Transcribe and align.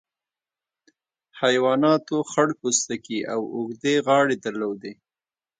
حیواناتو 1.41 2.17
خړ 2.31 2.49
پوستکي 2.59 3.19
او 3.33 3.41
اوږدې 3.55 3.95
غاړې 4.05 4.35
درلودې. 4.45 4.93